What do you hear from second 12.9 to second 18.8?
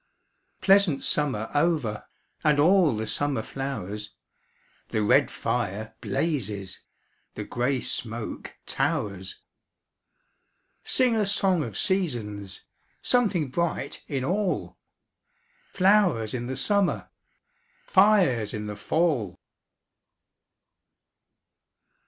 Something bright in all! Flowers in the summer, Fires in the